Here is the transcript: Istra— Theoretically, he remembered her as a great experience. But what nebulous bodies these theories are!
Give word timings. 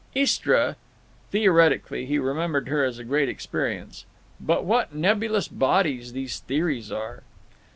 Istra— 0.15 0.77
Theoretically, 1.29 2.07
he 2.07 2.17
remembered 2.17 2.69
her 2.69 2.83
as 2.83 2.97
a 2.97 3.03
great 3.03 3.29
experience. 3.29 4.07
But 4.39 4.65
what 4.65 4.95
nebulous 4.95 5.47
bodies 5.47 6.13
these 6.13 6.39
theories 6.39 6.91
are! 6.91 7.21